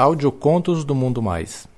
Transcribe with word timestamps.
Audiocontos 0.00 0.82
do 0.82 0.94
Mundo 0.94 1.20
Mais. 1.20 1.68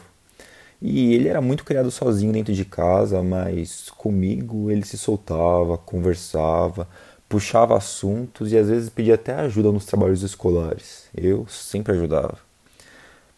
E 0.81 1.13
ele 1.13 1.27
era 1.27 1.41
muito 1.41 1.66
criado 1.66 1.91
sozinho 1.91 2.31
dentro 2.31 2.54
de 2.54 2.63
casa, 2.63 3.21
mas 3.21 3.90
comigo 3.90 4.71
ele 4.71 4.85
se 4.85 4.98
soltava, 4.98 5.77
conversava, 5.77 6.88
puxava 7.29 7.77
assuntos 7.77 8.51
e 8.51 8.57
às 8.57 8.67
vezes 8.67 8.89
pedia 8.89 9.13
até 9.13 9.35
ajuda 9.35 9.71
nos 9.71 9.85
trabalhos 9.85 10.23
escolares. 10.23 11.07
Eu 11.15 11.45
sempre 11.48 11.93
ajudava. 11.93 12.40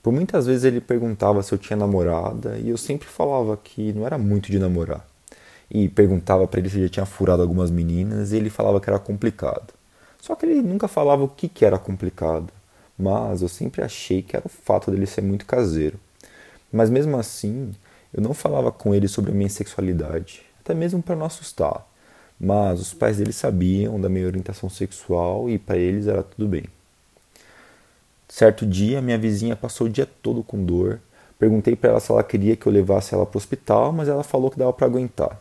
Por 0.02 0.14
muitas 0.14 0.48
vezes 0.48 0.64
ele 0.64 0.80
perguntava 0.80 1.44
se 1.44 1.54
eu 1.54 1.58
tinha 1.58 1.76
namorada 1.76 2.58
e 2.58 2.70
eu 2.70 2.78
sempre 2.78 3.08
falava 3.08 3.56
que 3.58 3.92
não 3.94 4.06
era 4.06 4.18
muito 4.18 4.50
de 4.50 4.58
namorar. 4.58 5.06
E 5.70 5.90
perguntava 5.90 6.48
para 6.48 6.60
ele 6.60 6.70
se 6.70 6.78
ele 6.78 6.86
já 6.86 6.90
tinha 6.90 7.06
furado 7.06 7.42
algumas 7.42 7.70
meninas 7.70 8.32
e 8.32 8.38
ele 8.38 8.50
falava 8.50 8.80
que 8.80 8.90
era 8.90 8.98
complicado. 8.98 9.74
Só 10.20 10.36
que 10.36 10.46
ele 10.46 10.62
nunca 10.62 10.88
falava 10.88 11.24
o 11.24 11.28
que, 11.28 11.50
que 11.50 11.66
era 11.66 11.78
complicado. 11.78 12.52
Mas 12.98 13.42
eu 13.42 13.50
sempre 13.50 13.82
achei 13.82 14.22
que 14.22 14.36
era 14.36 14.46
o 14.46 14.50
fato 14.50 14.90
dele 14.90 15.06
ser 15.06 15.22
muito 15.22 15.46
caseiro. 15.46 16.00
Mas 16.72 16.90
mesmo 16.90 17.18
assim, 17.18 17.74
eu 18.14 18.22
não 18.22 18.34
falava 18.34 18.72
com 18.72 18.96
ele 18.96 19.08
sobre 19.08 19.32
a 19.32 19.34
minha 19.34 19.50
sexualidade, 19.50 20.44
até 20.62 20.74
mesmo 20.74 21.02
para 21.02 21.16
não 21.16 21.26
assustar. 21.26 21.86
Mas 22.44 22.82
os 22.82 22.92
pais 22.92 23.18
dele 23.18 23.32
sabiam 23.32 24.02
da 24.02 24.10
minha 24.10 24.26
orientação 24.26 24.68
sexual 24.68 25.48
e 25.48 25.60
para 25.60 25.78
eles 25.78 26.08
era 26.08 26.24
tudo 26.24 26.48
bem. 26.48 26.64
Certo 28.28 28.66
dia, 28.66 29.00
minha 29.00 29.18
vizinha 29.18 29.56
passou 29.56 29.86
o 29.86 29.90
dia 29.90 30.10
todo 30.24 30.42
com 30.42 30.66
dor. 30.66 31.00
Perguntei 31.38 31.76
para 31.76 31.92
ela 31.92 32.00
se 32.00 32.12
ela 32.12 32.24
queria 32.24 32.56
que 32.56 32.66
eu 32.66 32.72
levasse 32.72 33.14
ela 33.14 33.28
para 33.28 33.38
o 33.38 33.38
hospital, 33.38 33.92
mas 33.92 34.08
ela 34.08 34.24
falou 34.24 34.50
que 34.50 34.58
dava 34.58 34.74
para 34.74 34.88
aguentar. 34.88 35.40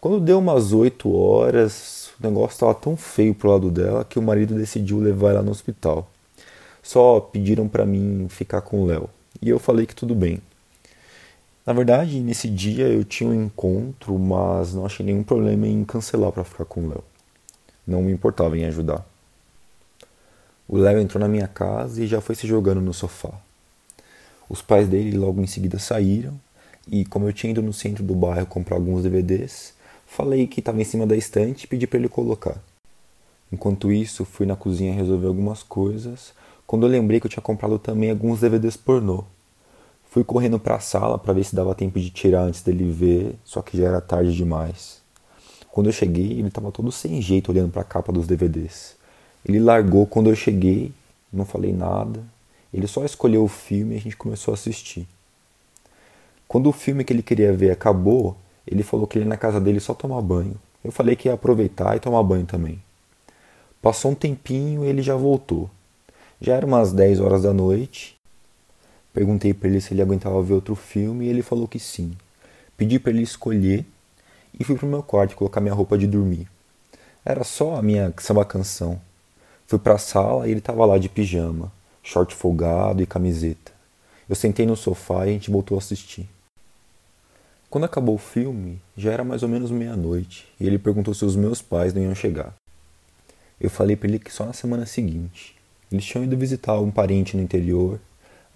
Quando 0.00 0.20
deu 0.20 0.38
umas 0.38 0.72
8 0.72 1.12
horas, 1.12 2.10
o 2.20 2.26
negócio 2.26 2.54
estava 2.54 2.74
tão 2.74 2.96
feio 2.96 3.34
pro 3.34 3.50
lado 3.50 3.68
dela 3.68 4.04
que 4.04 4.18
o 4.18 4.22
marido 4.22 4.54
decidiu 4.54 5.00
levar 5.00 5.30
ela 5.30 5.42
no 5.42 5.50
hospital. 5.50 6.08
Só 6.82 7.18
pediram 7.18 7.66
para 7.66 7.84
mim 7.84 8.28
ficar 8.28 8.60
com 8.60 8.82
o 8.82 8.86
Léo. 8.86 9.10
E 9.42 9.48
eu 9.48 9.58
falei 9.58 9.86
que 9.86 9.94
tudo 9.94 10.14
bem. 10.14 10.40
Na 11.66 11.72
verdade, 11.72 12.20
nesse 12.20 12.48
dia 12.48 12.86
eu 12.86 13.02
tinha 13.02 13.28
um 13.28 13.34
encontro, 13.34 14.16
mas 14.16 14.72
não 14.72 14.86
achei 14.86 15.04
nenhum 15.04 15.24
problema 15.24 15.66
em 15.66 15.84
cancelar 15.84 16.30
para 16.30 16.44
ficar 16.44 16.64
com 16.64 16.82
o 16.82 16.88
Léo. 16.88 17.02
Não 17.84 18.02
me 18.02 18.12
importava 18.12 18.56
em 18.56 18.64
ajudar. 18.66 19.04
O 20.68 20.76
Léo 20.76 21.00
entrou 21.00 21.20
na 21.20 21.26
minha 21.26 21.48
casa 21.48 22.04
e 22.04 22.06
já 22.06 22.20
foi 22.20 22.36
se 22.36 22.46
jogando 22.46 22.80
no 22.80 22.94
sofá. 22.94 23.32
Os 24.48 24.62
pais 24.62 24.86
dele 24.86 25.18
logo 25.18 25.40
em 25.40 25.46
seguida 25.48 25.76
saíram 25.76 26.38
e, 26.88 27.04
como 27.04 27.28
eu 27.28 27.32
tinha 27.32 27.50
ido 27.50 27.62
no 27.62 27.72
centro 27.72 28.04
do 28.04 28.14
bairro 28.14 28.46
comprar 28.46 28.76
alguns 28.76 29.02
DVDs, 29.02 29.74
falei 30.06 30.46
que 30.46 30.60
estava 30.60 30.80
em 30.80 30.84
cima 30.84 31.04
da 31.04 31.16
estante 31.16 31.64
e 31.64 31.66
pedi 31.66 31.84
para 31.84 31.98
ele 31.98 32.08
colocar. 32.08 32.62
Enquanto 33.50 33.90
isso, 33.90 34.24
fui 34.24 34.46
na 34.46 34.54
cozinha 34.54 34.94
resolver 34.94 35.26
algumas 35.26 35.64
coisas, 35.64 36.32
quando 36.64 36.86
eu 36.86 36.90
lembrei 36.90 37.18
que 37.18 37.26
eu 37.26 37.30
tinha 37.30 37.42
comprado 37.42 37.76
também 37.76 38.12
alguns 38.12 38.40
DVDs 38.40 38.76
pornô 38.76 39.24
Fui 40.16 40.24
correndo 40.24 40.58
para 40.58 40.76
a 40.76 40.80
sala 40.80 41.18
para 41.18 41.34
ver 41.34 41.44
se 41.44 41.54
dava 41.54 41.74
tempo 41.74 42.00
de 42.00 42.08
tirar 42.08 42.40
antes 42.40 42.62
dele 42.62 42.90
ver, 42.90 43.34
só 43.44 43.60
que 43.60 43.76
já 43.76 43.88
era 43.88 44.00
tarde 44.00 44.34
demais. 44.34 45.02
Quando 45.70 45.88
eu 45.88 45.92
cheguei, 45.92 46.38
ele 46.38 46.48
estava 46.48 46.72
todo 46.72 46.90
sem 46.90 47.20
jeito 47.20 47.52
olhando 47.52 47.70
para 47.70 47.82
a 47.82 47.84
capa 47.84 48.10
dos 48.10 48.26
DVDs. 48.26 48.96
Ele 49.44 49.60
largou 49.60 50.06
quando 50.06 50.30
eu 50.30 50.34
cheguei, 50.34 50.90
não 51.30 51.44
falei 51.44 51.70
nada. 51.70 52.24
Ele 52.72 52.86
só 52.86 53.04
escolheu 53.04 53.44
o 53.44 53.46
filme 53.46 53.94
e 53.94 53.98
a 53.98 54.00
gente 54.00 54.16
começou 54.16 54.52
a 54.52 54.54
assistir. 54.54 55.06
Quando 56.48 56.70
o 56.70 56.72
filme 56.72 57.04
que 57.04 57.12
ele 57.12 57.22
queria 57.22 57.52
ver 57.52 57.70
acabou, 57.70 58.38
ele 58.66 58.82
falou 58.82 59.06
que 59.06 59.18
ele 59.18 59.26
ia 59.26 59.28
na 59.28 59.36
casa 59.36 59.60
dele 59.60 59.80
só 59.80 59.92
tomar 59.92 60.22
banho. 60.22 60.56
Eu 60.82 60.92
falei 60.92 61.14
que 61.14 61.28
ia 61.28 61.34
aproveitar 61.34 61.94
e 61.94 62.00
tomar 62.00 62.22
banho 62.22 62.46
também. 62.46 62.82
Passou 63.82 64.12
um 64.12 64.14
tempinho 64.14 64.82
e 64.82 64.88
ele 64.88 65.02
já 65.02 65.14
voltou. 65.14 65.68
Já 66.40 66.54
era 66.54 66.64
umas 66.64 66.90
10 66.90 67.20
horas 67.20 67.42
da 67.42 67.52
noite 67.52 68.15
Perguntei 69.16 69.54
para 69.54 69.70
ele 69.70 69.80
se 69.80 69.94
ele 69.94 70.02
aguentava 70.02 70.42
ver 70.42 70.52
outro 70.52 70.74
filme 70.74 71.24
e 71.24 71.30
ele 71.30 71.40
falou 71.40 71.66
que 71.66 71.78
sim. 71.78 72.14
Pedi 72.76 72.98
para 72.98 73.10
ele 73.10 73.22
escolher 73.22 73.82
e 74.60 74.62
fui 74.62 74.76
pro 74.76 74.86
meu 74.86 75.02
quarto 75.02 75.34
colocar 75.34 75.58
minha 75.58 75.72
roupa 75.72 75.96
de 75.96 76.06
dormir. 76.06 76.46
Era 77.24 77.42
só 77.42 77.76
a 77.76 77.82
minha 77.82 78.12
samba 78.18 78.44
canção. 78.44 79.00
Fui 79.66 79.78
para 79.78 79.94
a 79.94 79.98
sala 79.98 80.46
e 80.46 80.50
ele 80.50 80.58
estava 80.58 80.84
lá 80.84 80.98
de 80.98 81.08
pijama, 81.08 81.72
short 82.02 82.34
folgado 82.34 83.02
e 83.02 83.06
camiseta. 83.06 83.72
Eu 84.28 84.36
sentei 84.36 84.66
no 84.66 84.76
sofá 84.76 85.24
e 85.24 85.30
a 85.30 85.32
gente 85.32 85.50
voltou 85.50 85.78
a 85.78 85.80
assistir. 85.80 86.28
Quando 87.70 87.84
acabou 87.84 88.16
o 88.16 88.18
filme, 88.18 88.82
já 88.98 89.12
era 89.12 89.24
mais 89.24 89.42
ou 89.42 89.48
menos 89.48 89.70
meia-noite 89.70 90.46
e 90.60 90.66
ele 90.66 90.78
perguntou 90.78 91.14
se 91.14 91.24
os 91.24 91.34
meus 91.34 91.62
pais 91.62 91.94
não 91.94 92.02
iam 92.02 92.14
chegar. 92.14 92.52
Eu 93.58 93.70
falei 93.70 93.96
para 93.96 94.08
ele 94.08 94.18
que 94.18 94.30
só 94.30 94.44
na 94.44 94.52
semana 94.52 94.84
seguinte. 94.84 95.56
Eles 95.90 96.04
tinham 96.04 96.22
ido 96.22 96.36
visitar 96.36 96.78
um 96.80 96.90
parente 96.90 97.34
no 97.34 97.42
interior 97.42 97.98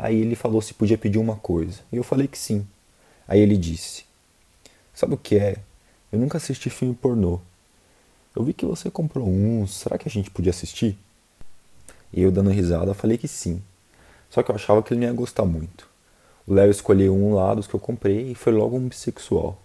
Aí 0.03 0.19
ele 0.19 0.34
falou 0.34 0.62
se 0.62 0.72
podia 0.72 0.97
pedir 0.97 1.19
uma 1.19 1.37
coisa. 1.37 1.81
E 1.93 1.97
eu 1.97 2.03
falei 2.03 2.27
que 2.27 2.38
sim. 2.38 2.66
Aí 3.28 3.38
ele 3.38 3.55
disse: 3.55 4.06
Sabe 4.94 5.12
o 5.12 5.19
que 5.19 5.37
é? 5.37 5.59
Eu 6.11 6.19
nunca 6.19 6.38
assisti 6.38 6.71
filme 6.71 6.94
pornô. 6.94 7.38
Eu 8.34 8.43
vi 8.43 8.55
que 8.55 8.65
você 8.65 8.91
comprou 8.91 9.28
um, 9.28 9.66
será 9.66 9.99
que 9.99 10.09
a 10.09 10.10
gente 10.10 10.31
podia 10.31 10.50
assistir? 10.50 10.97
E 12.10 12.22
eu 12.22 12.33
dando 12.33 12.49
risada 12.49 12.94
falei 12.94 13.19
que 13.19 13.28
sim. 13.28 13.62
Só 14.31 14.43
que 14.43 14.50
eu 14.50 14.55
achava 14.55 14.83
que 14.83 14.94
ele 14.94 15.00
não 15.00 15.09
ia 15.09 15.12
gostar 15.12 15.44
muito. 15.44 15.87
O 16.47 16.55
Léo 16.55 16.71
escolheu 16.71 17.15
um 17.15 17.34
lá 17.34 17.55
dos 17.55 17.66
que 17.66 17.75
eu 17.75 17.81
comprei 17.81 18.31
e 18.31 18.34
foi 18.34 18.55
logo 18.55 18.78
um 18.78 18.89
bissexual. 18.89 19.60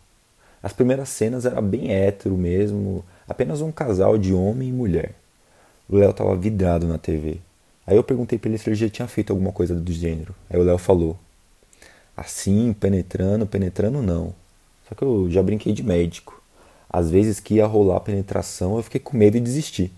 As 0.61 0.73
primeiras 0.73 1.07
cenas 1.07 1.45
era 1.45 1.61
bem 1.61 1.93
hétero 1.93 2.35
mesmo, 2.35 3.05
apenas 3.25 3.61
um 3.61 3.71
casal 3.71 4.17
de 4.17 4.33
homem 4.33 4.67
e 4.67 4.73
mulher. 4.73 5.15
O 5.87 5.95
Léo 5.95 6.09
estava 6.09 6.35
vidrado 6.35 6.87
na 6.87 6.97
TV. 6.97 7.39
Aí 7.87 7.95
eu 7.95 8.03
perguntei 8.03 8.39
pra 8.39 8.49
ele 8.49 8.57
se 8.57 8.69
ele 8.69 8.75
já 8.75 8.89
tinha 8.89 9.07
feito 9.07 9.31
alguma 9.31 9.51
coisa 9.51 9.75
do 9.75 9.91
gênero. 9.91 10.33
Aí 10.49 10.59
o 10.59 10.63
Léo 10.63 10.77
falou: 10.77 11.17
Assim, 12.15 12.73
penetrando, 12.73 13.45
penetrando 13.45 14.01
não. 14.01 14.33
Só 14.87 14.95
que 14.95 15.03
eu 15.03 15.29
já 15.29 15.43
brinquei 15.43 15.73
de 15.73 15.83
médico. 15.83 16.41
Às 16.89 17.09
vezes 17.09 17.39
que 17.39 17.55
ia 17.55 17.65
rolar 17.65 17.99
penetração, 17.99 18.77
eu 18.77 18.83
fiquei 18.83 19.01
com 19.01 19.17
medo 19.17 19.37
e 19.37 19.41
desisti. 19.41 19.91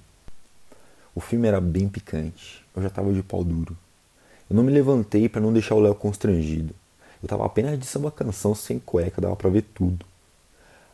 O 1.13 1.19
filme 1.19 1.47
era 1.47 1.61
bem 1.61 1.87
picante. 1.87 2.63
Eu 2.75 2.81
já 2.81 2.89
tava 2.89 3.13
de 3.13 3.23
pau 3.23 3.43
duro. 3.43 3.77
Eu 4.49 4.55
não 4.55 4.63
me 4.63 4.71
levantei 4.71 5.27
para 5.29 5.41
não 5.41 5.53
deixar 5.53 5.75
o 5.75 5.79
Léo 5.79 5.95
constrangido. 5.95 6.73
Eu 7.21 7.27
tava 7.27 7.45
apenas 7.45 7.77
de 7.77 7.85
samba 7.85 8.11
canção 8.11 8.55
sem 8.55 8.79
cueca, 8.79 9.21
dava 9.21 9.35
para 9.35 9.49
ver 9.49 9.63
tudo. 9.73 10.05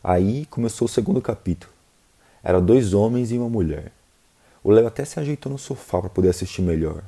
Aí 0.03 0.46
começou 0.48 0.86
o 0.86 0.90
segundo 0.90 1.22
capítulo. 1.22 1.72
Era 2.44 2.59
dois 2.59 2.94
homens 2.94 3.32
e 3.32 3.38
uma 3.38 3.50
mulher. 3.50 3.91
O 4.64 4.72
Léo 4.72 4.88
até 4.88 5.04
se 5.04 5.20
ajeitou 5.20 5.52
no 5.52 5.58
sofá 5.58 6.00
para 6.00 6.10
poder 6.10 6.30
assistir 6.30 6.62
melhor. 6.62 7.04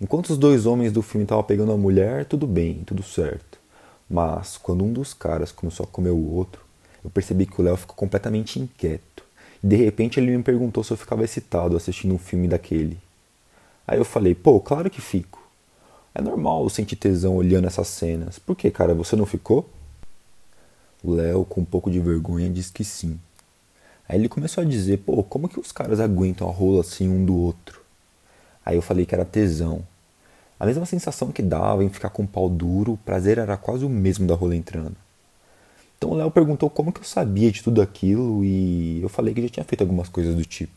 Enquanto 0.00 0.30
os 0.30 0.38
dois 0.38 0.66
homens 0.66 0.92
do 0.92 1.02
filme 1.02 1.24
estavam 1.24 1.42
pegando 1.42 1.72
a 1.72 1.76
mulher, 1.76 2.24
tudo 2.24 2.46
bem, 2.46 2.82
tudo 2.84 3.02
certo. 3.02 3.58
Mas 4.08 4.56
quando 4.56 4.84
um 4.84 4.92
dos 4.92 5.12
caras 5.12 5.50
começou 5.50 5.84
a 5.84 5.86
comer 5.86 6.10
o 6.10 6.32
outro, 6.32 6.62
eu 7.04 7.10
percebi 7.10 7.46
que 7.46 7.60
o 7.60 7.64
Léo 7.64 7.76
ficou 7.76 7.96
completamente 7.96 8.60
inquieto. 8.60 9.24
E 9.62 9.66
de 9.66 9.76
repente 9.76 10.20
ele 10.20 10.36
me 10.36 10.42
perguntou 10.42 10.84
se 10.84 10.92
eu 10.92 10.96
ficava 10.96 11.24
excitado 11.24 11.76
assistindo 11.76 12.14
um 12.14 12.18
filme 12.18 12.46
daquele. 12.46 12.98
Aí 13.86 13.98
eu 13.98 14.04
falei, 14.04 14.34
pô, 14.34 14.60
claro 14.60 14.88
que 14.88 15.00
fico. 15.00 15.42
É 16.14 16.20
normal 16.20 16.62
eu 16.62 16.68
sentir 16.68 16.96
tesão 16.96 17.34
olhando 17.36 17.66
essas 17.66 17.88
cenas. 17.88 18.38
Por 18.38 18.54
que, 18.54 18.70
cara, 18.70 18.94
você 18.94 19.16
não 19.16 19.26
ficou? 19.26 19.68
O 21.02 21.12
Léo, 21.12 21.44
com 21.44 21.62
um 21.62 21.64
pouco 21.64 21.90
de 21.90 21.98
vergonha, 21.98 22.48
disse 22.48 22.72
que 22.72 22.84
sim. 22.84 23.18
Aí 24.08 24.18
ele 24.18 24.28
começou 24.28 24.62
a 24.62 24.66
dizer, 24.66 24.98
pô, 24.98 25.22
como 25.22 25.48
que 25.48 25.58
os 25.58 25.72
caras 25.72 26.00
aguentam 26.00 26.48
a 26.48 26.52
rola 26.52 26.80
assim 26.80 27.08
um 27.08 27.24
do 27.24 27.36
outro? 27.36 27.80
Aí 28.64 28.76
eu 28.76 28.82
falei 28.82 29.06
que 29.06 29.14
era 29.14 29.24
tesão. 29.24 29.84
A 30.58 30.66
mesma 30.66 30.86
sensação 30.86 31.32
que 31.32 31.42
dava 31.42 31.82
em 31.82 31.88
ficar 31.88 32.10
com 32.10 32.22
o 32.22 32.28
pau 32.28 32.48
duro, 32.48 32.92
o 32.92 32.96
prazer 32.96 33.38
era 33.38 33.56
quase 33.56 33.84
o 33.84 33.88
mesmo 33.88 34.26
da 34.26 34.34
rola 34.34 34.54
entrando. 34.54 34.96
Então 35.98 36.10
o 36.10 36.14
Léo 36.14 36.30
perguntou 36.30 36.68
como 36.68 36.92
que 36.92 37.00
eu 37.00 37.04
sabia 37.04 37.50
de 37.50 37.62
tudo 37.62 37.80
aquilo 37.80 38.44
e 38.44 39.00
eu 39.02 39.08
falei 39.08 39.32
que 39.32 39.42
já 39.42 39.48
tinha 39.48 39.64
feito 39.64 39.82
algumas 39.82 40.08
coisas 40.08 40.34
do 40.34 40.44
tipo. 40.44 40.72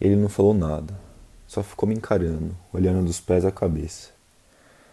Ele 0.00 0.16
não 0.16 0.28
falou 0.28 0.52
nada, 0.52 0.98
só 1.46 1.62
ficou 1.62 1.88
me 1.88 1.94
encarando, 1.94 2.56
olhando 2.72 3.04
dos 3.04 3.20
pés 3.20 3.44
à 3.44 3.52
cabeça. 3.52 4.10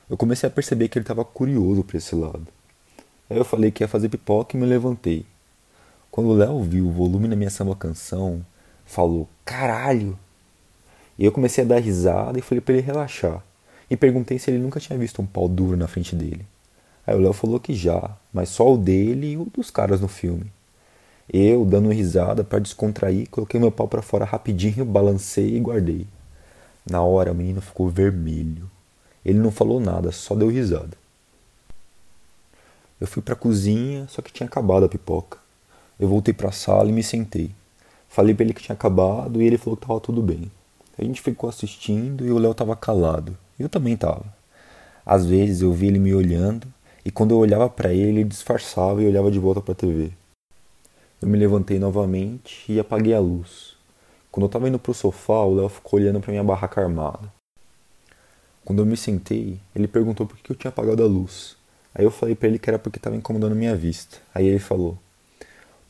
Eu 0.10 0.18
comecei 0.18 0.48
a 0.48 0.52
perceber 0.52 0.88
que 0.88 0.98
ele 0.98 1.04
estava 1.04 1.26
curioso 1.26 1.84
para 1.84 1.98
esse 1.98 2.14
lado. 2.16 2.48
Aí 3.30 3.38
eu 3.38 3.46
falei 3.46 3.72
que 3.72 3.84
ia 3.84 3.88
fazer 3.88 4.10
pipoca 4.10 4.56
e 4.56 4.60
me 4.60 4.66
levantei. 4.66 5.26
Quando 6.12 6.30
o 6.30 6.34
Léo 6.34 6.62
viu 6.62 6.88
o 6.88 6.92
volume 6.92 7.28
da 7.28 7.36
minha 7.36 7.50
samba 7.50 7.76
canção, 7.76 8.46
falou: 8.86 9.28
Caralho! 9.46 10.18
E 11.18 11.26
eu 11.26 11.32
comecei 11.32 11.64
a 11.64 11.68
dar 11.68 11.80
risada 11.80 12.40
e 12.40 12.42
falei 12.42 12.62
para 12.62 12.76
ele 12.76 12.86
relaxar. 12.86 13.44
E 13.90 13.98
perguntei 13.98 14.40
se 14.40 14.50
ele 14.50 14.60
nunca 14.60 14.80
tinha 14.80 14.98
visto 14.98 15.22
um 15.22 15.26
pau 15.26 15.48
duro 15.48 15.76
na 15.76 15.88
frente 15.88 16.16
dele. 16.16 16.46
Aí 17.06 17.16
o 17.16 17.20
Léo 17.20 17.34
falou 17.34 17.60
que 17.60 17.74
já, 17.74 18.16
mas 18.32 18.50
só 18.50 18.72
o 18.72 18.78
dele 18.78 19.32
e 19.32 19.38
o 19.38 19.46
dos 19.46 19.70
caras 19.70 20.00
no 20.00 20.08
filme. 20.08 20.52
Eu, 21.32 21.66
dando 21.66 21.92
risada 21.92 22.44
para 22.44 22.60
descontrair, 22.60 23.30
coloquei 23.30 23.60
meu 23.60 23.72
pau 23.72 23.88
para 23.88 24.02
fora 24.02 24.26
rapidinho, 24.26 24.86
balancei 24.86 25.56
e 25.56 25.60
guardei. 25.60 26.08
Na 26.90 27.02
hora 27.02 27.32
o 27.32 27.36
menino 27.36 27.62
ficou 27.62 27.90
vermelho. 27.90 28.70
Ele 29.24 29.38
não 29.38 29.52
falou 29.52 29.80
nada, 29.80 30.12
só 30.12 30.34
deu 30.34 30.48
risada. 30.48 30.98
Eu 33.00 33.08
fui 33.08 33.22
para 33.22 33.34
a 33.34 33.38
cozinha, 33.38 34.08
só 34.08 34.22
que 34.22 34.32
tinha 34.32 34.48
acabado 34.48 34.86
a 34.86 34.90
pipoca. 34.90 35.38
Eu 36.00 36.08
voltei 36.08 36.34
para 36.34 36.50
a 36.50 36.54
sala 36.54 36.88
e 36.90 36.94
me 36.94 37.04
sentei. 37.04 37.52
Falei 38.08 38.34
para 38.34 38.46
ele 38.46 38.54
que 38.54 38.64
tinha 38.64 38.74
acabado 38.74 39.42
e 39.42 39.46
ele 39.46 39.58
falou 39.58 39.76
que 39.76 39.84
estava 39.84 40.00
tudo 40.00 40.22
bem. 40.22 40.50
A 40.98 41.04
gente 41.04 41.22
ficou 41.22 41.50
assistindo 41.50 42.26
e 42.26 42.32
o 42.32 42.38
Léo 42.38 42.52
estava 42.52 42.76
calado. 42.76 43.38
Eu 43.60 43.68
também 43.68 43.94
estava. 43.96 44.26
Às 45.06 45.26
vezes 45.26 45.62
eu 45.62 45.74
via 45.74 45.90
ele 45.90 46.00
me 46.00 46.14
olhando 46.14 46.68
e 47.04 47.12
quando 47.12 47.32
eu 47.32 47.38
olhava 47.38 47.70
para 47.70 47.92
ele, 47.92 48.20
ele 48.20 48.24
disfarçava 48.24 49.02
e 49.04 49.08
olhava 49.08 49.30
de 49.30 49.40
volta 49.40 49.60
para 49.60 49.74
a 49.74 49.76
TV. 49.76 50.12
Eu 51.22 51.28
me 51.28 51.38
levantei 51.38 51.80
novamente 51.80 52.72
e 52.72 52.80
apaguei 52.80 53.14
a 53.14 53.20
luz. 53.20 53.76
Quando 54.32 54.44
eu 54.44 54.48
estava 54.48 54.70
indo 54.70 54.80
para 54.80 54.92
o 54.92 54.94
sofá, 54.96 55.44
o 55.44 55.56
Léo 55.56 55.68
ficou 55.68 56.00
olhando 56.00 56.22
para 56.22 56.32
minha 56.32 56.44
barraca 56.44 56.82
armada. 56.82 57.32
Quando 58.64 58.80
eu 58.80 58.86
me 58.86 58.96
sentei, 58.96 59.60
ele 59.76 59.88
perguntou 59.88 60.26
por 60.26 60.38
que 60.38 60.52
eu 60.52 60.56
tinha 60.56 60.70
apagado 60.70 61.04
a 61.04 61.08
luz. 61.08 61.58
Aí 61.94 62.06
eu 62.06 62.12
falei 62.12 62.36
para 62.36 62.48
ele 62.48 62.60
que 62.60 62.70
era 62.70 62.80
porque 62.80 63.00
estava 63.00 63.16
incomodando 63.16 63.56
minha 63.56 63.76
vista. 63.76 64.18
Aí 64.34 64.46
ele 64.46 64.60
falou: 64.60 64.98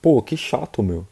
"Pô, 0.01 0.21
que 0.21 0.35
chato, 0.37 0.81
meu. 0.81 1.05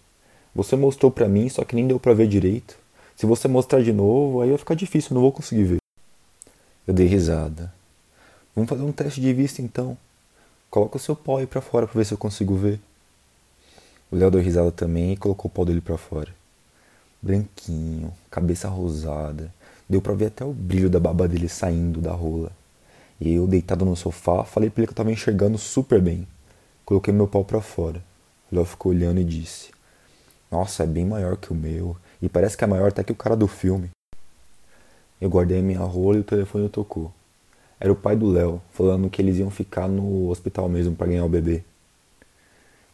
Você 0.56 0.75
mostrou 0.75 1.12
para 1.12 1.28
mim, 1.28 1.50
só 1.50 1.63
que 1.63 1.75
nem 1.75 1.88
deu 1.88 2.00
para 2.00 2.13
ver 2.13 2.28
direito. 2.28 2.78
Se 3.16 3.25
você 3.25 3.48
mostrar 3.48 3.81
de 3.81 3.92
novo, 3.92 4.42
aí 4.42 4.50
vai 4.50 4.57
ficar 4.57 4.75
difícil, 4.75 5.13
não 5.13 5.22
vou 5.22 5.31
conseguir 5.31 5.63
ver." 5.63 5.78
Eu 6.88 6.94
dei 6.94 7.06
risada. 7.06 7.74
Vamos 8.56 8.69
fazer 8.69 8.84
um 8.84 8.92
teste 8.92 9.22
de 9.22 9.34
vista 9.34 9.62
então. 9.62 9.98
Coloca 10.69 10.98
o 10.98 11.00
seu 11.00 11.16
pau 11.16 11.38
aí 11.38 11.45
pra 11.45 11.62
fora 11.62 11.86
pra 11.86 11.98
ver 11.98 12.06
se 12.06 12.13
eu 12.13 12.18
consigo 12.18 12.56
ver. 12.56 12.80
O 14.10 14.16
Léo 14.16 14.31
deu 14.31 14.42
risada 14.42 14.72
também 14.72 15.13
e 15.13 15.18
colocou 15.18 15.50
o 15.50 15.54
pau 15.54 15.66
dele 15.66 15.81
pra 15.81 15.98
fora. 15.98 16.33
Branquinho, 17.22 18.13
cabeça 18.31 18.68
rosada. 18.68 19.54
Deu 19.90 20.01
pra 20.01 20.13
ver 20.13 20.28
até 20.28 20.45
o 20.45 20.54
brilho 20.54 20.90
da 20.90 21.00
baba 21.00 21.28
dele 21.28 21.50
saindo 21.50 22.01
da 22.01 22.12
rola. 22.12 22.51
E 23.19 23.33
eu, 23.33 23.48
deitado 23.48 23.83
no 23.86 23.95
sofá, 23.95 24.44
falei 24.44 24.69
pra 24.69 24.81
ele 24.81 24.88
que 24.88 24.92
eu 24.92 24.98
tava 24.98 25.12
enxergando 25.12 25.57
super 25.57 26.01
bem. 26.01 26.28
Coloquei 26.86 27.13
meu 27.13 27.28
pau 27.28 27.44
pra 27.44 27.62
fora. 27.62 28.01
Léo 28.51 28.65
ficou 28.65 28.91
olhando 28.91 29.19
e 29.19 29.23
disse: 29.23 29.71
Nossa, 30.51 30.83
é 30.83 30.88
bem 30.88 31.05
maior 31.05 31.38
que 31.38 31.51
o 31.51 31.55
meu. 31.55 31.97
E 32.21 32.29
parece 32.29 32.57
que 32.57 32.63
é 32.63 32.67
maior 32.67 32.89
até 32.89 33.03
que 33.03 33.11
o 33.11 33.15
cara 33.15 33.35
do 33.35 33.47
filme. 33.47 33.89
Eu 35.19 35.29
guardei 35.29 35.59
a 35.59 35.63
minha 35.63 35.79
rola 35.79 36.17
e 36.17 36.19
o 36.21 36.23
telefone 36.23 36.69
tocou. 36.69 37.11
Era 37.79 37.91
o 37.91 37.95
pai 37.95 38.15
do 38.15 38.27
Léo, 38.27 38.61
falando 38.71 39.09
que 39.09 39.21
eles 39.21 39.38
iam 39.38 39.51
ficar 39.51 39.88
no 39.88 40.29
hospital 40.29 40.67
mesmo 40.67 40.95
para 40.95 41.07
ganhar 41.07 41.25
o 41.25 41.29
bebê. 41.29 41.63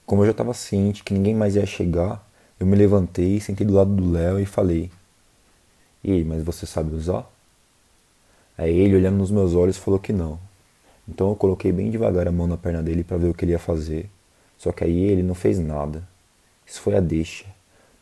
Como 0.06 0.22
eu 0.22 0.26
já 0.26 0.32
estava 0.32 0.54
ciente 0.54 1.04
que 1.04 1.14
ninguém 1.14 1.34
mais 1.34 1.56
ia 1.56 1.66
chegar, 1.66 2.26
eu 2.60 2.66
me 2.66 2.76
levantei, 2.76 3.40
sentei 3.40 3.66
do 3.66 3.74
lado 3.74 3.94
do 3.96 4.12
Léo 4.12 4.40
e 4.40 4.46
falei: 4.46 4.92
E 6.04 6.24
mas 6.24 6.44
você 6.44 6.66
sabe 6.66 6.94
usar? 6.96 7.30
Aí 8.58 8.78
ele, 8.78 8.96
olhando 8.96 9.18
nos 9.18 9.32
meus 9.32 9.54
olhos, 9.54 9.78
falou 9.78 10.00
que 10.00 10.14
não. 10.14 10.40
Então 11.08 11.30
eu 11.30 11.36
coloquei 11.36 11.72
bem 11.72 11.90
devagar 11.90 12.28
a 12.28 12.32
mão 12.32 12.48
na 12.48 12.58
perna 12.58 12.84
dele 12.84 13.04
para 13.04 13.18
ver 13.18 13.30
o 13.30 13.34
que 13.34 13.46
ele 13.46 13.52
ia 13.54 13.60
fazer. 13.60 14.10
Só 14.58 14.72
que 14.72 14.84
aí 14.84 15.04
ele 15.04 15.24
não 15.24 15.36
fez 15.36 15.60
nada. 15.60 16.04
Isso 16.66 16.82
foi 16.82 16.96
a 16.96 17.02
deixa. 17.02 17.46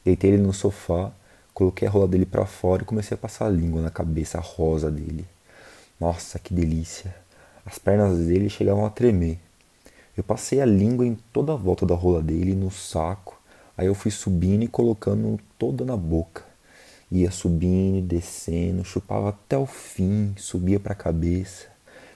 Deitei 0.03 0.31
ele 0.31 0.42
no 0.42 0.53
sofá, 0.53 1.12
coloquei 1.53 1.88
a 1.88 1.92
rola 1.92 2.07
dele 2.07 2.25
para 2.25 2.45
fora 2.45 2.83
e 2.83 2.86
comecei 2.86 3.15
a 3.15 3.18
passar 3.18 3.45
a 3.45 3.50
língua 3.50 3.81
na 3.81 3.89
cabeça 3.89 4.39
rosa 4.39 4.89
dele. 4.89 5.25
Nossa, 6.00 6.39
que 6.39 6.53
delícia! 6.53 7.15
As 7.65 7.77
pernas 7.77 8.18
dele 8.25 8.50
chegavam 8.50 8.86
a 8.86 8.89
tremer. 8.89 9.38
Eu 10.18 10.24
passei 10.24 10.59
a 10.59 10.65
língua 10.65 11.06
em 11.06 11.15
toda 11.31 11.53
a 11.53 11.56
volta 11.56 11.86
da 11.86 11.95
rola 11.95 12.21
dele, 12.21 12.56
no 12.56 12.71
saco. 12.71 13.39
Aí 13.77 13.88
eu 13.88 13.95
fui 13.95 14.12
subindo 14.12 14.63
e 14.63 14.68
colocando 14.68 15.39
toda 15.57 15.86
na 15.86 15.95
boca. 15.95 16.44
Ia 17.12 17.30
subindo 17.30 18.06
descendo, 18.07 18.83
chupava 18.83 19.30
até 19.30 19.57
o 19.57 19.65
fim, 19.65 20.33
subia 20.38 20.80
para 20.80 20.94
a 20.94 20.95
cabeça. 20.95 21.68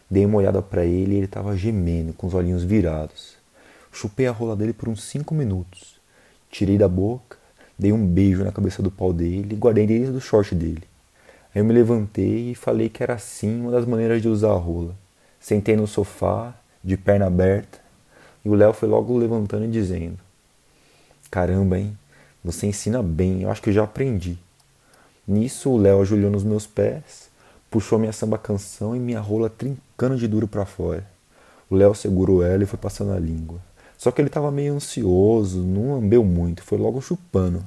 Dei 0.09 0.25
uma 0.25 0.37
olhada 0.37 0.61
para 0.61 0.85
ele 0.85 1.13
e 1.13 1.17
ele 1.17 1.25
estava 1.25 1.55
gemendo, 1.55 2.13
com 2.13 2.27
os 2.27 2.33
olhinhos 2.33 2.63
virados. 2.63 3.35
Chupei 3.95 4.27
a 4.27 4.31
rola 4.31 4.57
dele 4.57 4.73
por 4.73 4.89
uns 4.89 5.01
cinco 5.05 5.33
minutos. 5.33 5.95
Tirei 6.51 6.77
da 6.77 6.85
boca, 6.85 7.37
dei 7.79 7.93
um 7.93 8.05
beijo 8.05 8.43
na 8.43 8.51
cabeça 8.51 8.83
do 8.83 8.91
pau 8.91 9.13
dele 9.13 9.53
e 9.53 9.55
guardei 9.55 9.87
dentro 9.87 10.11
do 10.11 10.19
short 10.19 10.53
dele. 10.53 10.83
Eu 11.55 11.63
me 11.63 11.71
levantei 11.71 12.51
e 12.51 12.55
falei 12.55 12.89
que 12.89 13.01
era 13.01 13.13
assim 13.13 13.61
uma 13.61 13.71
das 13.71 13.85
maneiras 13.85 14.21
de 14.21 14.27
usar 14.27 14.51
a 14.51 14.57
rola. 14.57 14.93
Sentei 15.39 15.77
no 15.77 15.87
sofá, 15.87 16.53
de 16.83 16.97
perna 16.97 17.27
aberta, 17.27 17.79
e 18.43 18.49
o 18.49 18.53
Léo 18.53 18.73
foi 18.73 18.89
logo 18.89 19.17
levantando 19.17 19.63
e 19.63 19.69
dizendo: 19.69 20.19
Caramba, 21.31 21.79
hein? 21.79 21.97
Você 22.43 22.67
ensina 22.67 23.01
bem, 23.01 23.43
eu 23.43 23.49
acho 23.49 23.61
que 23.61 23.69
eu 23.69 23.73
já 23.73 23.85
aprendi. 23.85 24.37
Nisso, 25.25 25.69
o 25.69 25.77
Léo 25.77 26.01
ajoelhou 26.01 26.29
nos 26.29 26.43
meus 26.43 26.67
pés, 26.67 27.29
puxou 27.71 27.97
minha 27.97 28.11
samba 28.11 28.37
canção 28.37 28.93
e 28.93 28.99
minha 28.99 29.21
rola 29.21 29.49
trincando 29.49 30.17
de 30.17 30.27
duro 30.27 30.49
para 30.49 30.65
fora. 30.65 31.07
O 31.69 31.77
Léo 31.77 31.95
segurou 31.95 32.43
ela 32.43 32.61
e 32.61 32.65
foi 32.67 32.77
passando 32.77 33.13
a 33.13 33.19
língua. 33.19 33.61
Só 33.97 34.11
que 34.11 34.21
ele 34.21 34.29
estava 34.29 34.51
meio 34.51 34.73
ansioso, 34.75 35.59
não 35.59 35.95
lambeu 35.95 36.23
muito, 36.23 36.63
foi 36.63 36.77
logo 36.77 37.01
chupando. 37.01 37.63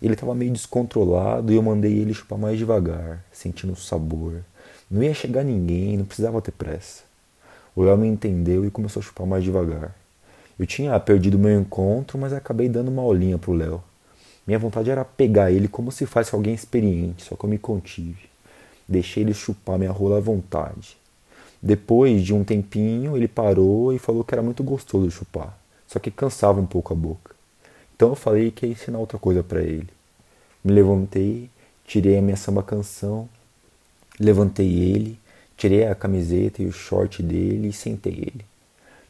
Ele 0.00 0.14
estava 0.14 0.34
meio 0.34 0.52
descontrolado 0.52 1.52
e 1.52 1.56
eu 1.56 1.62
mandei 1.62 1.92
ele 1.92 2.14
chupar 2.14 2.38
mais 2.38 2.58
devagar, 2.58 3.24
sentindo 3.32 3.72
o 3.72 3.76
sabor. 3.76 4.42
Não 4.90 5.02
ia 5.02 5.12
chegar 5.12 5.42
ninguém, 5.42 5.96
não 5.96 6.04
precisava 6.04 6.40
ter 6.40 6.52
pressa. 6.52 7.02
O 7.74 7.82
Léo 7.82 7.98
me 7.98 8.06
entendeu 8.06 8.64
e 8.64 8.70
começou 8.70 9.00
a 9.00 9.02
chupar 9.04 9.26
mais 9.26 9.44
devagar. 9.44 9.94
Eu 10.58 10.66
tinha 10.66 10.98
perdido 10.98 11.38
meu 11.38 11.60
encontro, 11.60 12.18
mas 12.18 12.32
acabei 12.32 12.68
dando 12.68 12.88
uma 12.88 13.02
olhinha 13.02 13.36
pro 13.36 13.52
Léo. 13.52 13.82
Minha 14.46 14.58
vontade 14.58 14.90
era 14.90 15.04
pegar 15.04 15.50
ele 15.50 15.68
como 15.68 15.90
se 15.90 16.06
faz 16.06 16.30
com 16.30 16.36
alguém 16.36 16.54
experiente, 16.54 17.24
só 17.24 17.34
que 17.36 17.44
eu 17.44 17.50
me 17.50 17.58
contive. 17.58 18.30
Deixei 18.88 19.22
ele 19.22 19.34
chupar 19.34 19.78
minha 19.78 19.90
rola 19.90 20.18
à 20.18 20.20
vontade. 20.20 20.96
Depois 21.66 22.22
de 22.22 22.32
um 22.32 22.44
tempinho, 22.44 23.16
ele 23.16 23.26
parou 23.26 23.92
e 23.92 23.98
falou 23.98 24.22
que 24.22 24.32
era 24.32 24.40
muito 24.40 24.62
gostoso 24.62 25.10
chupar, 25.10 25.58
só 25.88 25.98
que 25.98 26.12
cansava 26.12 26.60
um 26.60 26.64
pouco 26.64 26.92
a 26.92 26.96
boca. 26.96 27.34
Então 27.96 28.10
eu 28.10 28.14
falei 28.14 28.52
que 28.52 28.66
ia 28.66 28.70
ensinar 28.70 29.00
outra 29.00 29.18
coisa 29.18 29.42
para 29.42 29.60
ele. 29.62 29.88
Me 30.62 30.70
levantei, 30.70 31.50
tirei 31.84 32.18
a 32.18 32.22
minha 32.22 32.36
samba 32.36 32.62
canção, 32.62 33.28
levantei 34.20 34.78
ele, 34.78 35.18
tirei 35.56 35.84
a 35.88 35.94
camiseta 35.96 36.62
e 36.62 36.66
o 36.66 36.72
short 36.72 37.20
dele 37.20 37.66
e 37.66 37.72
sentei 37.72 38.12
ele. 38.12 38.44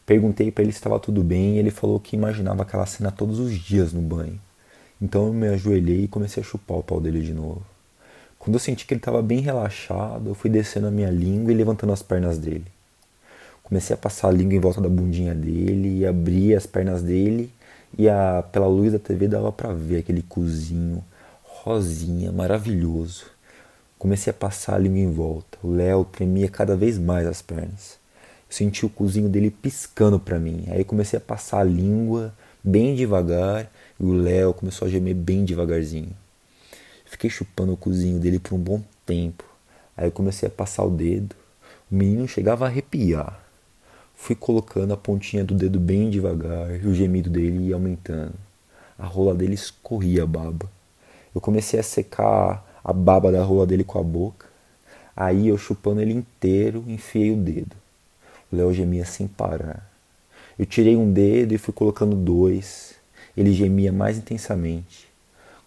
Perguntei 0.07 0.51
para 0.51 0.65
ele 0.65 0.73
se 0.73 0.79
estava 0.79 0.99
tudo 0.99 1.23
bem 1.23 1.57
e 1.57 1.59
ele 1.59 1.71
falou 1.71 2.01
que 2.01 2.17
imaginava 2.17 2.63
aquela 2.63 2.87
cena 2.87 3.13
todos 3.13 3.39
os 3.39 3.53
dias 3.53 3.93
no 3.93 4.01
banho. 4.01 4.41
Então 4.99 5.27
eu 5.27 5.33
me 5.35 5.49
ajoelhei 5.49 6.05
e 6.05 6.09
comecei 6.09 6.43
a 6.43 6.47
chupar 6.47 6.79
o 6.79 6.83
pau 6.83 7.03
dele 7.03 7.21
de 7.21 7.35
novo. 7.35 7.76
Quando 8.47 8.55
eu 8.55 8.61
senti 8.61 8.87
que 8.87 8.95
ele 8.95 9.01
estava 9.01 9.21
bem 9.21 9.41
relaxado, 9.41 10.31
eu 10.31 10.35
fui 10.37 10.49
descendo 10.49 10.87
a 10.87 10.91
minha 10.93 11.11
língua 11.11 11.51
e 11.51 11.57
levantando 11.57 11.93
as 11.93 12.01
pernas 12.01 12.39
dele. 12.39 12.67
Comecei 13.61 13.93
a 13.93 13.97
passar 13.97 14.29
a 14.29 14.31
língua 14.31 14.55
em 14.55 14.61
volta 14.61 14.81
da 14.81 14.89
bundinha 14.89 15.35
dele 15.35 15.99
e 15.99 16.07
abrir 16.07 16.55
as 16.55 16.65
pernas 16.65 17.03
dele 17.03 17.53
e 17.99 18.09
a, 18.09 18.45
pela 18.53 18.69
luz 18.69 18.93
da 18.93 19.01
TV 19.01 19.27
dava 19.27 19.51
para 19.51 19.75
ver 19.75 19.99
aquele 19.99 20.23
cozinho 20.23 21.03
rosinha, 21.43 22.31
maravilhoso. 22.31 23.25
Comecei 23.99 24.31
a 24.31 24.35
passar 24.35 24.77
a 24.77 24.79
língua 24.79 25.01
em 25.01 25.11
volta. 25.11 25.59
O 25.61 25.73
Léo 25.73 26.05
tremia 26.05 26.49
cada 26.49 26.77
vez 26.77 27.01
mais 27.01 27.27
as 27.27 27.43
pernas. 27.43 27.99
Eu 28.49 28.55
senti 28.55 28.87
o 28.87 28.89
cozinho 28.89 29.29
dele 29.29 29.51
piscando 29.51 30.21
para 30.21 30.39
mim. 30.39 30.67
Aí 30.69 30.85
comecei 30.85 31.17
a 31.17 31.21
passar 31.21 31.63
a 31.63 31.65
língua 31.65 32.33
bem 32.63 32.95
devagar 32.95 33.69
e 33.99 34.05
o 34.05 34.13
Léo 34.13 34.55
começou 34.55 34.87
a 34.87 34.89
gemer 34.89 35.17
bem 35.17 35.45
devagarzinho. 35.45 36.15
Fiquei 37.07 37.31
chupando 37.31 37.73
o 37.73 37.77
cozinho 37.77 38.19
dele 38.19 38.39
por 38.39 38.55
um 38.55 38.59
bom 38.59 38.83
tempo. 39.07 39.45
Aí 39.97 40.09
eu 40.09 40.13
comecei 40.13 40.49
a 40.49 40.51
passar 40.51 40.85
o 40.85 40.91
dedo. 40.91 41.35
O 41.91 41.95
menino 41.95 42.27
chegava 42.27 42.65
a 42.67 42.69
arrepiar. 42.69 43.41
Fui 44.15 44.35
colocando 44.35 44.93
a 44.93 44.97
pontinha 44.97 45.45
do 45.45 45.55
dedo 45.55 45.79
bem 45.79 46.11
devagar 46.11 46.83
e 46.83 46.87
o 46.87 46.95
gemido 46.95 47.31
dele 47.31 47.69
ia 47.69 47.75
aumentando. 47.75 48.35
A 48.99 49.07
rola 49.07 49.35
dele 49.35 49.55
escorria 49.55 50.25
a 50.25 50.27
baba. 50.27 50.69
Eu 51.35 51.41
comecei 51.41 51.79
a 51.79 51.83
secar 51.83 52.67
a 52.83 52.93
baba 52.93 53.31
da 53.31 53.43
rola 53.43 53.67
dele 53.67 53.85
com 53.85 54.01
a 54.01 54.03
boca. 54.03 54.47
Aí 55.15 55.49
eu 55.49 55.57
chupando 55.57 56.01
ele 56.01 56.13
inteiro, 56.13 56.85
enfiei 56.89 57.31
o 57.31 57.37
dedo. 57.37 57.77
O 58.51 58.57
Léo 58.57 58.73
gemia 58.73 59.05
sem 59.05 59.29
parar. 59.29 59.91
Eu 60.59 60.67
tirei 60.67 60.97
um 60.97 61.13
dedo 61.13 61.53
e 61.53 61.59
fui 61.59 61.73
colocando 61.73 62.17
dois. 62.17 62.95
Ele 63.37 63.53
gemia 63.53 63.93
mais 63.93 64.19
intensamente. 64.19 65.06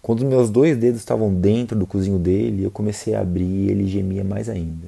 Quando 0.02 0.26
meus 0.26 0.50
dois 0.50 0.78
dedos 0.78 1.02
estavam 1.02 1.34
dentro 1.34 1.78
do 1.78 1.86
cozinho 1.86 2.18
dele, 2.18 2.64
eu 2.64 2.72
comecei 2.72 3.14
a 3.16 3.22
abrir 3.22 3.44
e 3.44 3.70
ele 3.70 3.88
gemia 3.88 4.24
mais 4.24 4.48
ainda. 4.48 4.88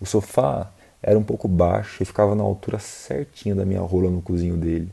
O 0.00 0.06
sofá 0.06 0.70
era 1.02 1.18
um 1.18 1.22
pouco 1.22 1.46
baixo 1.46 2.02
e 2.02 2.06
ficava 2.06 2.34
na 2.34 2.42
altura 2.42 2.78
certinha 2.78 3.54
da 3.54 3.64
minha 3.64 3.80
rola 3.80 4.10
no 4.10 4.22
cozinho 4.22 4.56
dele. 4.56 4.88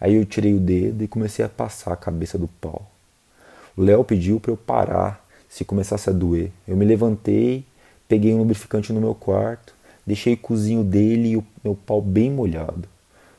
Aí 0.00 0.14
eu 0.14 0.24
tirei 0.24 0.54
o 0.54 0.60
dedo 0.60 1.04
e 1.04 1.08
comecei 1.08 1.44
a 1.44 1.48
passar 1.48 1.92
a 1.92 1.96
cabeça 1.96 2.36
do 2.36 2.48
pau. 2.48 2.90
O 3.76 3.82
Léo 3.82 4.02
pediu 4.02 4.40
para 4.40 4.50
eu 4.50 4.56
parar 4.56 5.24
se 5.48 5.64
começasse 5.64 6.10
a 6.10 6.12
doer. 6.12 6.50
Eu 6.66 6.76
me 6.76 6.84
levantei, 6.84 7.64
peguei 8.08 8.34
um 8.34 8.38
lubrificante 8.38 8.92
no 8.92 9.00
meu 9.00 9.14
quarto, 9.14 9.74
deixei 10.06 10.34
o 10.34 10.38
cozinho 10.38 10.82
dele 10.82 11.30
e 11.30 11.36
o 11.36 11.44
meu 11.62 11.74
pau 11.74 12.02
bem 12.02 12.30
molhado. 12.30 12.88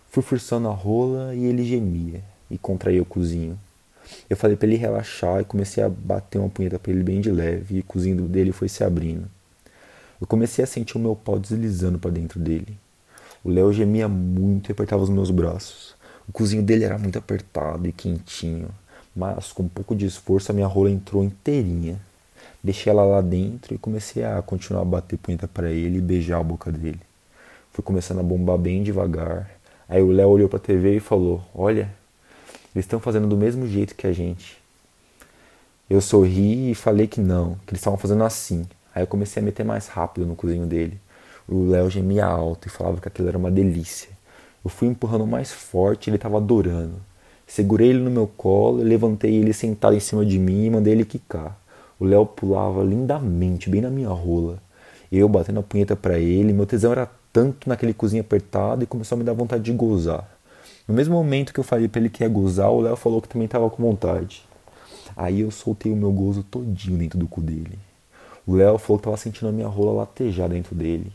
Fui 0.09 0.23
forçando 0.23 0.67
a 0.67 0.73
rola 0.73 1.35
e 1.35 1.45
ele 1.45 1.63
gemia 1.63 2.21
e 2.49 2.57
contraía 2.57 3.01
o 3.01 3.05
cozinho. 3.05 3.57
Eu 4.29 4.37
falei 4.37 4.55
para 4.55 4.67
ele 4.67 4.77
relaxar 4.77 5.41
e 5.41 5.45
comecei 5.45 5.83
a 5.83 5.89
bater 5.89 6.37
uma 6.37 6.49
punheta 6.49 6.79
para 6.79 6.91
ele 6.91 7.03
bem 7.03 7.21
de 7.21 7.31
leve 7.31 7.77
e 7.77 7.79
o 7.79 7.83
cozinho 7.83 8.27
dele 8.27 8.51
foi 8.51 8.69
se 8.69 8.83
abrindo. 8.83 9.27
Eu 10.19 10.27
comecei 10.27 10.63
a 10.63 10.67
sentir 10.67 10.97
o 10.97 10.99
meu 10.99 11.15
pau 11.15 11.39
deslizando 11.39 11.97
para 11.97 12.11
dentro 12.11 12.39
dele. 12.39 12.77
O 13.43 13.49
Léo 13.49 13.73
gemia 13.73 14.07
muito 14.07 14.69
e 14.69 14.71
apertava 14.71 15.01
os 15.01 15.09
meus 15.09 15.31
braços. 15.31 15.95
O 16.29 16.31
cozinho 16.31 16.61
dele 16.61 16.83
era 16.83 16.97
muito 16.97 17.17
apertado 17.17 17.87
e 17.87 17.91
quentinho, 17.91 18.69
mas 19.15 19.51
com 19.51 19.63
um 19.63 19.67
pouco 19.67 19.95
de 19.95 20.05
esforço 20.05 20.51
a 20.51 20.55
minha 20.55 20.67
rola 20.67 20.91
entrou 20.91 21.23
inteirinha. 21.23 21.99
Deixei 22.63 22.91
ela 22.91 23.03
lá 23.03 23.21
dentro 23.21 23.73
e 23.73 23.77
comecei 23.79 24.23
a 24.23 24.41
continuar 24.41 24.83
a 24.83 24.85
bater 24.85 25.17
punheta 25.17 25.47
para 25.47 25.71
ele 25.71 25.97
e 25.97 26.01
beijar 26.01 26.39
a 26.39 26.43
boca 26.43 26.71
dele. 26.71 27.01
Fui 27.71 27.83
começando 27.83 28.19
a 28.19 28.23
bombar 28.23 28.57
bem 28.59 28.83
devagar. 28.83 29.49
Aí 29.89 30.01
o 30.01 30.11
Léo 30.11 30.29
olhou 30.29 30.47
para 30.47 30.57
a 30.57 30.61
TV 30.61 30.97
e 30.97 30.99
falou: 30.99 31.43
Olha, 31.55 31.91
eles 32.75 32.85
estão 32.85 32.99
fazendo 32.99 33.27
do 33.27 33.37
mesmo 33.37 33.67
jeito 33.67 33.95
que 33.95 34.07
a 34.07 34.13
gente. 34.13 34.57
Eu 35.89 35.99
sorri 35.99 36.71
e 36.71 36.75
falei 36.75 37.05
que 37.05 37.19
não, 37.19 37.55
que 37.65 37.71
eles 37.71 37.81
estavam 37.81 37.99
fazendo 37.99 38.23
assim. 38.23 38.65
Aí 38.95 39.03
eu 39.03 39.07
comecei 39.07 39.41
a 39.41 39.45
meter 39.45 39.65
mais 39.65 39.87
rápido 39.87 40.25
no 40.25 40.35
cozinho 40.35 40.65
dele. 40.65 40.97
O 41.47 41.69
Léo 41.69 41.89
gemia 41.89 42.25
alto 42.25 42.67
e 42.67 42.71
falava 42.71 43.01
que 43.01 43.07
aquilo 43.07 43.27
era 43.27 43.37
uma 43.37 43.51
delícia. 43.51 44.09
Eu 44.63 44.69
fui 44.69 44.87
empurrando 44.87 45.27
mais 45.27 45.51
forte 45.51 46.09
ele 46.09 46.15
estava 46.15 46.37
adorando. 46.37 46.95
Segurei 47.45 47.89
ele 47.89 47.99
no 47.99 48.09
meu 48.09 48.25
colo, 48.25 48.81
levantei 48.81 49.35
ele 49.35 49.51
sentado 49.51 49.93
em 49.93 49.99
cima 49.99 50.25
de 50.25 50.39
mim 50.39 50.65
e 50.65 50.69
mandei 50.69 50.93
ele 50.93 51.03
quicar. 51.03 51.59
O 51.99 52.05
Léo 52.05 52.25
pulava 52.25 52.81
lindamente, 52.83 53.69
bem 53.69 53.81
na 53.81 53.89
minha 53.89 54.09
rola. 54.09 54.59
Eu 55.11 55.27
batendo 55.27 55.59
a 55.59 55.63
punheta 55.63 55.93
para 55.93 56.17
ele, 56.17 56.53
meu 56.53 56.65
tesão 56.65 56.93
era 56.93 57.09
tanto 57.33 57.67
naquele 57.67 57.93
cozinho 57.93 58.21
apertado 58.21 58.83
e 58.83 58.87
começou 58.87 59.17
a 59.17 59.19
me 59.19 59.25
dar 59.25 59.33
vontade 59.33 59.63
de 59.63 59.73
gozar. 59.73 60.25
No 60.91 60.97
mesmo 60.97 61.15
momento 61.15 61.53
que 61.53 61.59
eu 61.61 61.63
falei 61.63 61.87
para 61.87 62.01
ele 62.01 62.09
que 62.09 62.21
ia 62.21 62.27
gozar, 62.27 62.69
o 62.69 62.81
Léo 62.81 62.97
falou 62.97 63.21
que 63.21 63.29
também 63.29 63.45
estava 63.45 63.69
com 63.69 63.81
vontade. 63.81 64.43
Aí 65.15 65.39
eu 65.39 65.49
soltei 65.49 65.89
o 65.89 65.95
meu 65.95 66.11
gozo 66.11 66.43
todinho 66.43 66.97
dentro 66.97 67.17
do 67.17 67.29
cu 67.29 67.39
dele. 67.39 67.79
O 68.45 68.55
Léo 68.55 68.77
falou 68.77 68.97
que 68.97 69.03
estava 69.03 69.15
sentindo 69.15 69.47
a 69.47 69.53
minha 69.53 69.69
rola 69.69 69.99
latejar 69.99 70.49
dentro 70.49 70.75
dele. 70.75 71.09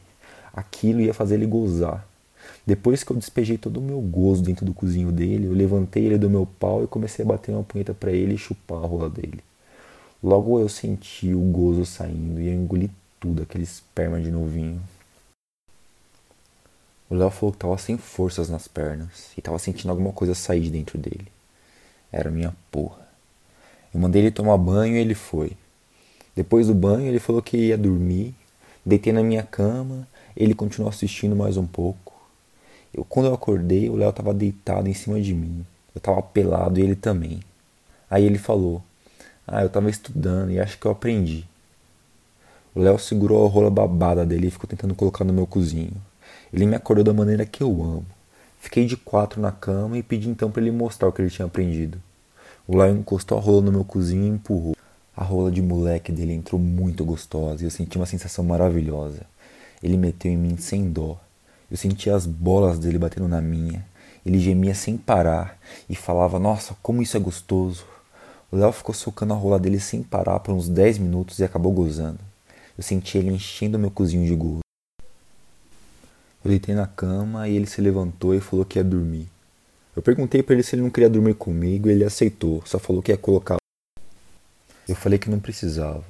Aquilo 0.50 1.02
ia 1.02 1.12
fazer 1.12 1.35
ele 1.35 1.45
gozar. 1.45 2.09
Depois 2.66 3.04
que 3.04 3.12
eu 3.12 3.16
despejei 3.18 3.59
todo 3.59 3.76
o 3.76 3.83
meu 3.83 4.00
gozo 4.00 4.42
dentro 4.42 4.64
do 4.64 4.73
cozinho 4.73 5.12
dele, 5.12 5.47
eu 5.47 5.52
levantei 5.52 6.06
ele 6.06 6.16
do 6.16 6.30
meu 6.30 6.49
pau 6.59 6.83
e 6.83 6.87
comecei 6.87 7.23
a 7.23 7.28
bater 7.28 7.52
uma 7.52 7.62
punheta 7.62 7.92
para 7.92 8.11
ele 8.11 8.37
e 8.37 8.38
chupar 8.38 8.78
a 8.78 8.87
rola 8.87 9.11
dele. 9.11 9.40
Logo 10.23 10.59
eu 10.59 10.71
senti 10.71 11.35
o 11.35 11.40
gozo 11.40 11.85
saindo 11.85 12.40
e 12.40 12.49
eu 12.49 12.54
engoli 12.54 12.90
tudo, 13.21 13.42
aquele 13.42 13.64
esperma 13.64 14.18
de 14.23 14.30
novinho. 14.30 14.80
O 17.08 17.14
Léo 17.14 17.30
falou 17.30 17.52
que 17.52 17.58
tava 17.58 17.78
sem 17.78 17.96
forças 17.96 18.48
nas 18.48 18.66
pernas 18.66 19.30
e 19.36 19.40
tava 19.40 19.58
sentindo 19.58 19.90
alguma 19.90 20.12
coisa 20.12 20.34
sair 20.34 20.60
de 20.60 20.70
dentro 20.70 20.98
dele. 20.98 21.28
Era 22.10 22.30
minha 22.30 22.54
porra. 22.70 23.06
Eu 23.94 24.00
mandei 24.00 24.22
ele 24.22 24.30
tomar 24.30 24.56
banho 24.58 24.96
e 24.96 24.98
ele 24.98 25.14
foi. 25.14 25.52
Depois 26.34 26.66
do 26.66 26.75
banho, 26.75 27.06
ele 27.06 27.18
falou 27.20 27.40
que 27.40 27.56
ia 27.56 27.78
dormir. 27.78 28.34
Deitei 28.84 29.12
na 29.12 29.22
minha 29.22 29.42
cama, 29.42 30.06
ele 30.36 30.54
continuou 30.54 30.90
assistindo 30.90 31.34
mais 31.34 31.56
um 31.56 31.66
pouco. 31.66 32.12
Eu, 32.92 33.04
quando 33.04 33.26
eu 33.26 33.34
acordei, 33.34 33.88
o 33.88 33.96
Léo 33.96 34.12
tava 34.12 34.34
deitado 34.34 34.88
em 34.88 34.94
cima 34.94 35.20
de 35.20 35.32
mim. 35.32 35.64
Eu 35.94 36.00
tava 36.00 36.20
pelado 36.22 36.78
e 36.78 36.82
ele 36.82 36.96
também. 36.96 37.40
Aí 38.10 38.25
ele 38.25 38.38
falou: 38.38 38.82
Ah, 39.46 39.62
eu 39.62 39.68
tava 39.68 39.88
estudando 39.90 40.50
e 40.50 40.60
acho 40.60 40.78
que 40.78 40.86
eu 40.86 40.90
aprendi. 40.90 41.44
O 42.75 42.80
Léo 42.80 42.98
segurou 42.98 43.46
a 43.46 43.48
rola 43.48 43.70
babada 43.70 44.26
dele 44.26 44.48
e 44.48 44.50
ficou 44.50 44.68
tentando 44.68 44.94
colocar 44.94 45.25
no 45.25 45.32
meu 45.32 45.46
cozinho. 45.46 45.94
Ele 46.53 46.67
me 46.67 46.76
acordou 46.76 47.05
da 47.05 47.12
maneira 47.12 47.45
que 47.45 47.62
eu 47.62 47.71
amo. 47.83 48.07
Fiquei 48.59 48.87
de 48.87 48.97
quatro 48.97 49.41
na 49.41 49.53
cama 49.53 49.97
e 49.97 50.03
pedi 50.03 50.29
então 50.29 50.50
para 50.50 50.62
ele 50.62 50.71
mostrar 50.71 51.09
o 51.09 51.12
que 51.12 51.23
ele 51.23 51.31
tinha 51.31 51.47
aprendido. 51.47 52.00
O 52.67 52.73
Lion 52.73 52.97
encostou 52.97 53.38
a 53.38 53.41
rola 53.41 53.62
no 53.62 53.73
meu 53.73 53.85
cozinho 53.85 54.25
e 54.25 54.29
empurrou. 54.29 54.76
A 55.17 55.23
rola 55.23 55.50
de 55.50 55.62
moleque 55.62 56.11
dele 56.11 56.33
entrou 56.33 56.61
muito 56.61 57.05
gostosa 57.05 57.62
e 57.62 57.67
eu 57.67 57.71
senti 57.71 57.97
uma 57.97 58.07
sensação 58.07 58.45
maravilhosa. 58.45 59.23
Ele 59.83 59.97
meteu 59.97 60.33
em 60.33 60.37
mim 60.37 60.57
sem 60.57 60.91
dó. 60.91 61.19
Eu 61.71 61.76
sentia 61.76 62.15
as 62.15 62.26
bolas 62.26 62.79
dele 62.79 62.99
batendo 62.99 63.29
na 63.29 63.41
minha. 63.41 63.87
Ele 64.25 64.38
gemia 64.38 64.75
sem 64.75 64.97
parar 64.97 65.59
e 65.88 65.95
falava: 65.95 66.38
Nossa, 66.38 66.76
como 66.83 67.03
isso 67.03 67.17
é 67.17 67.21
gostoso. 67.21 67.85
O 68.50 68.57
Léo 68.57 68.73
ficou 68.73 68.95
socando 68.95 69.33
a 69.33 69.37
rola 69.37 69.59
dele 69.59 69.79
sem 69.79 70.03
parar 70.03 70.41
por 70.41 70.53
uns 70.53 70.69
10 70.69 70.99
minutos 70.99 71.38
e 71.38 71.45
acabou 71.45 71.73
gozando. 71.73 72.19
Eu 72.76 72.83
senti 72.83 73.17
ele 73.17 73.31
enchendo 73.31 73.79
meu 73.79 73.91
cozinho 73.91 74.26
de 74.26 74.35
gozo. 74.35 74.65
Eu 76.47 76.50
deitei 76.50 76.76
na 76.76 76.87
cama 76.87 77.49
e 77.49 77.57
ele 77.57 77.67
se 77.67 77.81
levantou 77.81 78.33
e 78.33 78.41
falou 78.41 78.65
que 78.65 78.79
ia 78.79 78.85
dormir. 78.85 79.29
Eu 79.97 80.00
perguntei 80.00 80.45
para 80.45 80.55
ele 80.55 80.62
se 80.62 80.76
ele 80.76 80.83
não 80.83 80.91
queria 80.91 81.11
dormir 81.11 81.35
comigo 81.35 81.88
e 81.88 81.91
ele 81.91 82.05
aceitou, 82.05 82.62
só 82.65 82.79
falou 82.79 83.03
que 83.03 83.11
ia 83.11 83.19
colocar. 83.19 83.57
Eu 84.88 84.95
falei 84.95 85.19
que 85.19 85.29
não 85.29 85.41
precisava. 85.41 86.05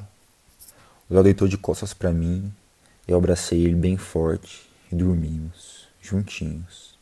O 1.08 1.14
Léo 1.14 1.24
deitou 1.24 1.48
de 1.48 1.56
costas 1.56 1.94
para 1.94 2.12
mim, 2.12 2.52
eu 3.08 3.16
abracei 3.16 3.64
ele 3.64 3.76
bem 3.76 3.96
forte 3.96 4.68
e 4.92 4.94
dormimos, 4.94 5.88
juntinhos. 6.02 6.95